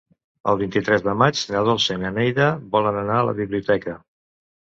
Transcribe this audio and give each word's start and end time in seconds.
El 0.51 0.55
vint-i-tres 0.61 1.03
de 1.07 1.13
maig 1.21 1.41
na 1.55 1.61
Dolça 1.67 1.97
i 1.97 2.01
na 2.05 2.11
Neida 2.15 2.47
volen 2.77 2.99
anar 3.03 3.19
a 3.21 3.27
la 3.27 3.35
biblioteca. 3.43 3.97